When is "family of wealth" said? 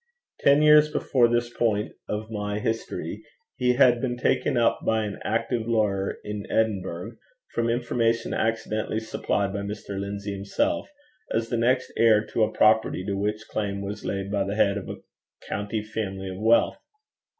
15.83-16.79